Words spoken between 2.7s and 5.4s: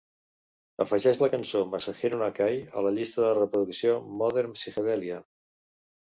a la llista de reproducció "Modern Psychedelia"